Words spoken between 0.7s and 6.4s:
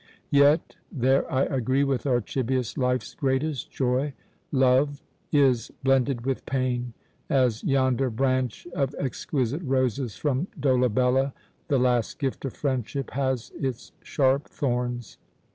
there I agree with Archibius life's greatest joy love is blended